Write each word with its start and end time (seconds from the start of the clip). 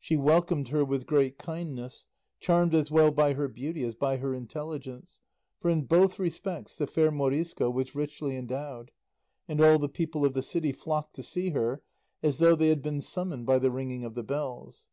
She 0.00 0.16
welcomed 0.16 0.70
her 0.70 0.84
with 0.84 1.06
great 1.06 1.38
kindness, 1.38 2.06
charmed 2.40 2.74
as 2.74 2.90
well 2.90 3.12
by 3.12 3.34
her 3.34 3.46
beauty 3.46 3.84
as 3.84 3.94
by 3.94 4.16
her 4.16 4.34
intelligence; 4.34 5.20
for 5.60 5.70
in 5.70 5.82
both 5.82 6.18
respects 6.18 6.74
the 6.76 6.88
fair 6.88 7.12
Morisco 7.12 7.70
was 7.70 7.94
richly 7.94 8.34
endowed, 8.36 8.90
and 9.46 9.60
all 9.60 9.78
the 9.78 9.88
people 9.88 10.24
of 10.24 10.34
the 10.34 10.42
city 10.42 10.72
flocked 10.72 11.14
to 11.14 11.22
see 11.22 11.50
her 11.50 11.80
as 12.24 12.38
though 12.38 12.56
they 12.56 12.70
had 12.70 12.82
been 12.82 13.00
summoned 13.00 13.46
by 13.46 13.60
the 13.60 13.70
ringing 13.70 14.02
of 14.04 14.16
the 14.16 14.24
bells. 14.24 14.88